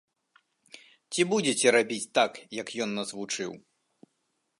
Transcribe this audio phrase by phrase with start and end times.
[1.15, 3.51] Ці будзеце рабіць так, як ён нас вучыў?